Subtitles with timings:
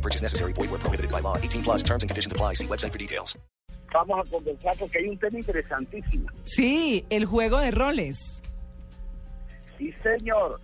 [0.00, 0.54] No purchase necessary.
[0.54, 1.36] Void where prohibited by law.
[1.36, 2.54] 18 plus terms and conditions apply.
[2.54, 3.38] See website for details.
[3.92, 6.28] Vamos a conversar porque hay un tema interesantísimo.
[6.44, 8.40] Sí, el juego de roles.
[9.76, 10.58] Sí, señor.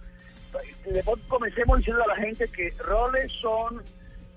[0.87, 3.83] Después comencemos diciendo a la gente que roles son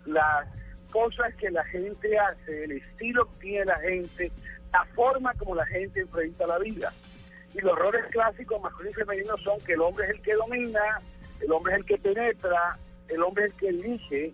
[0.06, 0.48] las
[0.92, 4.32] cosas que la gente hace, el estilo que tiene la gente,
[4.74, 6.92] la forma como la gente enfrenta la vida.
[7.54, 11.00] Y los roles clásicos masculino y femenino son que el hombre es el que domina,
[11.40, 12.78] el hombre es el que penetra,
[13.08, 14.34] el hombre es el que elige,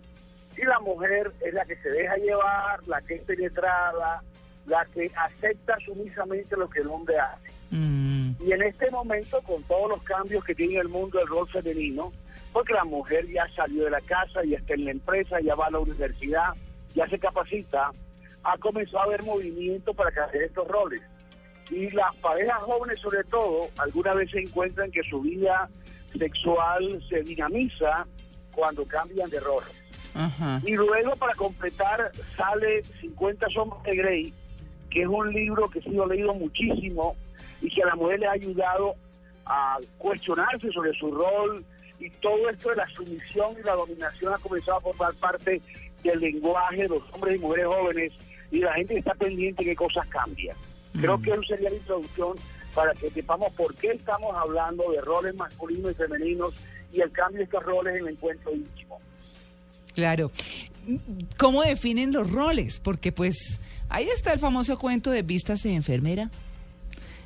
[0.56, 4.22] y la mujer es la que se deja llevar, la que es penetrada,
[4.66, 7.50] la que acepta sumisamente lo que el hombre hace.
[7.70, 11.48] Mm, Y en este momento, con todos los cambios que tiene el mundo del rol
[11.48, 12.12] femenino,
[12.52, 15.66] porque la mujer ya salió de la casa, ya está en la empresa, ya va
[15.66, 16.54] a la universidad,
[16.94, 17.90] ya se capacita,
[18.44, 21.02] ha comenzado a haber movimiento para cambiar estos roles.
[21.70, 25.68] Y las parejas jóvenes, sobre todo, alguna vez se encuentran que su vida
[26.16, 28.06] sexual se dinamiza
[28.52, 29.82] cuando cambian de roles.
[30.64, 34.34] Y luego, para completar, sale 50 sombras de Grey,
[34.90, 37.16] que es un libro que ha sido leído muchísimo
[37.60, 38.94] y que a la mujer le ha ayudado
[39.44, 41.64] a cuestionarse sobre su rol
[41.98, 45.62] y todo esto de la sumisión y la dominación ha comenzado a formar parte
[46.02, 48.12] del lenguaje de los hombres y mujeres jóvenes
[48.50, 50.56] y la gente que está pendiente de qué cosas cambian.
[51.00, 52.36] Creo que eso sería la introducción
[52.74, 56.54] para que sepamos por qué estamos hablando de roles masculinos y femeninos
[56.92, 58.98] y el cambio de estos roles en el encuentro íntimo.
[59.96, 60.30] Claro.
[61.36, 62.78] ¿Cómo definen los roles?
[62.78, 66.30] Porque pues ahí está el famoso cuento de vistas de enfermera.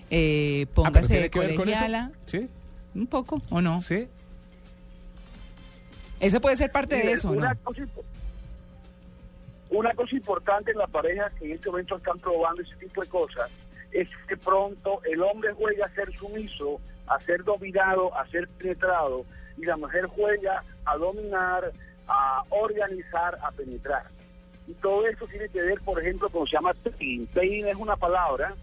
[0.08, 1.78] Eh, Ah, póngase ¿tiene de que ver con eso?
[1.78, 2.10] colegiala.
[2.24, 2.48] ¿Sí?
[2.94, 3.80] Un poco, ¿o no?
[3.82, 4.08] ¿Sí?
[6.20, 7.60] Eso puede ser parte de eso, una ¿no?
[7.62, 7.82] Cosa,
[9.70, 13.08] una cosa importante en las parejas que en este momento están probando ese tipo de
[13.08, 13.50] cosas
[13.92, 19.24] es que pronto el hombre juega a ser sumiso, a ser dominado, a ser penetrado,
[19.56, 21.72] y la mujer juega a dominar,
[22.10, 24.02] a organizar, a penetrar.
[24.66, 27.26] Y todo eso tiene que ver, por ejemplo, con lo que se llama pegging.
[27.28, 28.54] Pegging es una palabra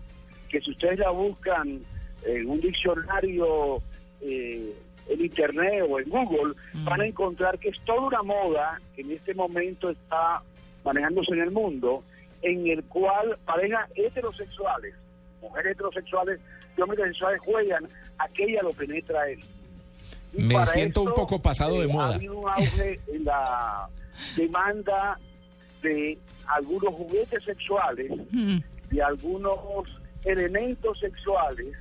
[0.49, 1.81] que si ustedes la buscan
[2.25, 3.77] en un diccionario
[4.21, 4.73] eh,
[5.09, 6.53] en internet o en Google,
[6.83, 10.41] van a encontrar que es toda una moda que en este momento está
[10.83, 12.03] manejándose en el mundo,
[12.41, 14.95] en el cual parejas heterosexuales,
[15.41, 16.39] mujeres heterosexuales
[16.77, 17.87] y hombres heterosexuales juegan
[18.17, 19.39] a que ella lo penetra él.
[20.37, 22.11] Me siento un poco pasado de eh, moda.
[22.11, 23.89] Ha habido un auge en la
[24.35, 25.19] demanda
[25.81, 26.17] de
[26.47, 28.57] algunos juguetes sexuales, Mm,
[28.89, 29.59] de algunos
[30.23, 31.75] elementos sexuales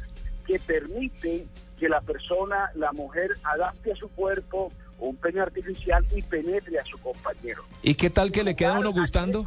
[0.46, 6.22] que permiten que la persona, la mujer, adapte a su cuerpo un pene artificial y
[6.22, 7.62] penetre a su compañero.
[7.82, 9.44] ¿Y qué tal que le queda a uno gustando?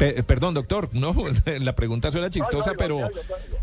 [0.00, 1.14] Pe- perdón, doctor, no,
[1.60, 3.08] la pregunta suena chistosa, pero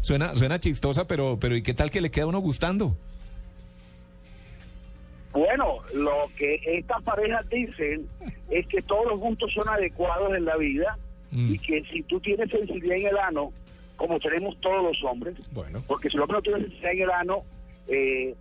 [0.02, 2.96] suena suena chistosa, pero pero ¿y qué tal que le queda a uno gustando?
[5.34, 8.08] Bueno, lo que estas parejas dicen
[8.50, 10.98] es que todos los gustos son adecuados en la vida
[11.30, 11.54] Mm.
[11.56, 13.52] y que si tú tienes sensibilidad en el ano,
[13.98, 15.84] como tenemos todos los hombres, Bueno.
[15.86, 17.44] porque si el hombre no tiene sensibilidad en el ano,
[17.90, 18.34] eh,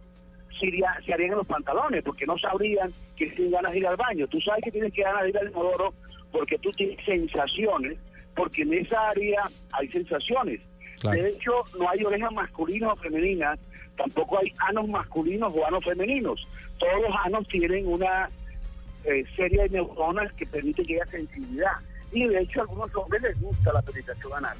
[0.60, 3.86] se, iría- se harían en los pantalones, porque no sabrían que tienen ganas de ir
[3.88, 4.28] al baño.
[4.28, 5.94] Tú sabes que tienes que ganas de ir al inodoro
[6.36, 7.97] porque tú tienes sensaciones,
[8.34, 10.60] porque en esa área hay sensaciones.
[11.00, 11.22] Claro.
[11.22, 13.58] De hecho, no hay orejas masculinas o femeninas,
[13.97, 16.47] tampoco hay anos masculinos o anos femeninos.
[16.78, 18.28] Todos los anos tienen una
[19.04, 21.72] eh, serie de neuronas que permiten que haya sensibilidad.
[22.12, 24.58] Y de hecho, a algunos hombres les gusta la penetración anal.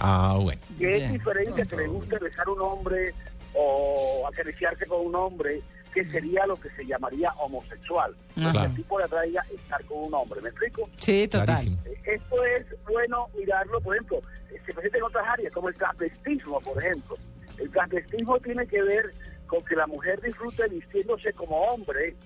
[0.00, 0.60] Ah, bueno.
[0.78, 3.12] que es diferente que le guste besar a un hombre
[3.52, 5.60] o acariciarse con un hombre,
[5.92, 8.12] que sería lo que se llamaría homosexual.
[8.12, 8.34] Ajá.
[8.34, 8.66] Que Claro.
[8.70, 10.40] el tipo le atraiga estar con un hombre.
[10.40, 10.88] ¿Me explico?
[10.98, 11.46] Sí, total.
[11.46, 11.78] Clarísimo.
[11.84, 14.18] Eh, Esto es bueno mirarlo, por ejemplo,
[14.50, 17.16] eh, se presenta en otras áreas, como el transvestismo, por ejemplo.
[17.58, 19.12] El transvestismo tiene que ver
[19.46, 22.16] con que la mujer disfrute vistiéndose como hombre,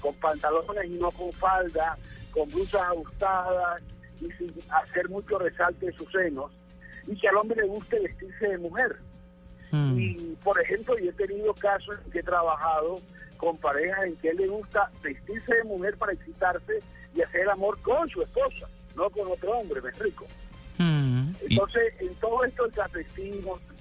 [0.00, 1.96] con pantalones y no con falda,
[2.30, 3.82] con blusas ajustadas
[4.20, 6.52] y sin hacer mucho resalte de sus senos,
[7.06, 8.96] y que al hombre le guste vestirse de mujer.
[9.72, 9.98] Mm.
[9.98, 10.14] Y,
[10.44, 13.00] por ejemplo, yo he tenido casos en que he trabajado
[13.36, 16.78] con parejas en que él le gusta vestirse de mujer para excitarse
[17.14, 18.66] y hacer el amor con su esposa,
[18.96, 20.26] no con otro hombre, me explico.
[20.78, 21.30] Mm.
[21.48, 22.72] Y- Entonces, en todo esto, el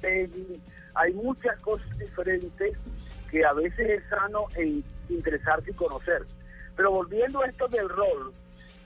[0.02, 0.62] pegging,
[0.96, 2.78] hay muchas cosas diferentes
[3.32, 6.24] que a veces es sano en interesarse y conocer.
[6.76, 8.32] Pero volviendo a esto del rol,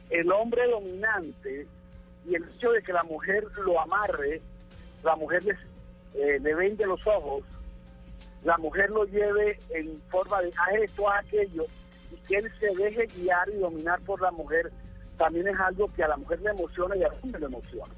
[0.09, 1.67] el hombre dominante
[2.25, 4.41] y el hecho de que la mujer lo amarre,
[5.03, 5.57] la mujer les,
[6.15, 7.43] eh, le vende los ojos,
[8.43, 11.65] la mujer lo lleve en forma de haz esto, haz aquello,
[12.11, 14.71] y que él se deje guiar y dominar por la mujer,
[15.17, 17.93] también es algo que a la mujer le emociona y a hombre le emociona.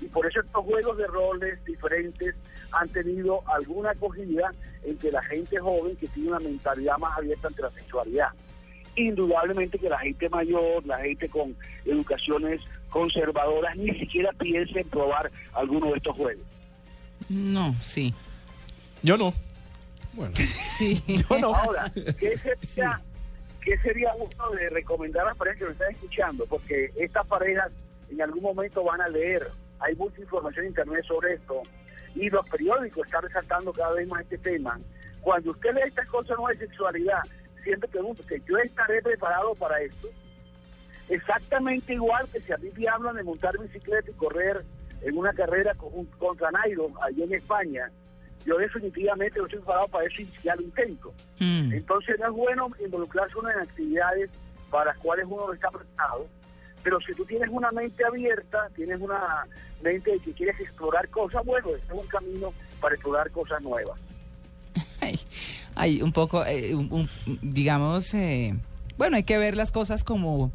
[0.00, 2.34] Y por eso estos juegos de roles diferentes
[2.72, 4.52] han tenido alguna acogida
[4.84, 8.28] entre la gente joven que tiene una mentalidad más abierta ante la sexualidad.
[8.96, 15.30] Indudablemente que la gente mayor, la gente con educaciones conservadoras, ni siquiera piensa en probar
[15.54, 16.44] alguno de estos juegos.
[17.28, 18.12] No, sí.
[19.02, 19.32] Yo no.
[20.12, 20.34] Bueno,
[20.78, 21.02] Sí.
[21.28, 21.54] Yo no.
[21.54, 23.00] Ahora, ¿qué sería,
[23.62, 26.46] ¿qué sería uno de recomendar a las parejas que nos están escuchando?
[26.46, 27.70] Porque estas parejas
[28.10, 29.48] en algún momento van a leer,
[29.80, 31.62] hay mucha información en internet sobre esto,
[32.14, 34.78] y los periódicos están resaltando cada vez más este tema.
[35.22, 37.20] Cuando usted lee estas cosas no de sexualidad,
[37.62, 40.08] siempre pregunto que yo estaré preparado para esto.
[41.08, 44.62] Exactamente igual que si a mí me hablan de montar bicicleta y correr
[45.02, 47.90] en una carrera con, contra Nairo, allí en España,
[48.46, 51.12] yo definitivamente no estoy preparado para eso y ya lo intento.
[51.38, 51.72] Mm.
[51.72, 54.30] Entonces no es bueno involucrarse uno en actividades
[54.70, 56.26] para las cuales uno no está preparado,
[56.82, 59.44] pero si tú tienes una mente abierta, tienes una
[59.82, 63.98] mente de que quieres explorar cosas, bueno, este es un camino para explorar cosas nuevas.
[65.00, 65.18] Ay,
[65.74, 67.08] ay, un poco, eh, un- un-
[67.42, 68.54] digamos, eh,
[68.96, 70.52] bueno, hay que ver las cosas como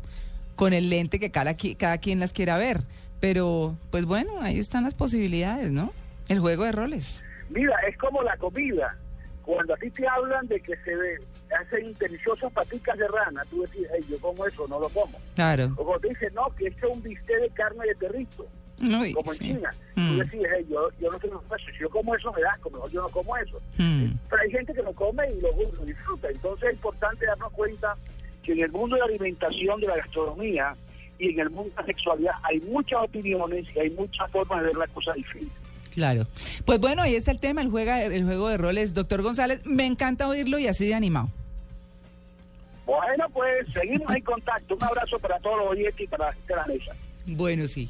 [0.55, 2.81] con el lente que cada, cada quien las quiera ver.
[3.19, 5.91] Pero, pues bueno, ahí están las posibilidades, ¿no?
[6.29, 7.23] El juego de roles.
[7.49, 8.95] Mira, es como la comida.
[9.43, 11.17] Cuando a ti te hablan de que se ve-
[11.57, 15.17] hacen deliciosas paticas de rana, tú decís, "Ey, yo como eso, no lo como.
[15.35, 15.71] Claro.
[15.77, 18.45] O cuando te dicen, no, que esto es un bistec de carne de perrito,
[18.81, 19.39] Uy, como en.
[19.39, 19.69] China.
[19.95, 22.51] Mm, Tú decís, "Ey, yo, yo no tengo eso, si yo como eso me da
[22.51, 23.57] asco, mejor yo no como eso.
[23.77, 24.05] mm.
[24.29, 25.49] Pero hay gente que lo come y lo,
[25.79, 26.27] lo disfruta.
[26.29, 27.93] Entonces es importante darnos cuenta
[28.43, 30.73] que en el mundo de la alimentación, de la gastronomía
[31.19, 34.67] y en el mundo de la sexualidad hay muchas opiniones y hay muchas formas de
[34.67, 35.57] ver las cosas diferentes.
[35.97, 36.27] Claro.
[36.63, 38.93] Pues bueno, ahí está el tema, el, juega, el juego de roles.
[38.93, 41.29] Doctor González, me encanta oírlo y así de animado.
[42.85, 44.75] Bueno, pues seguimos en contacto.
[44.75, 46.91] Un abrazo para todos los oyentes y para la gente de la mesa.
[47.25, 47.89] Bueno, sí.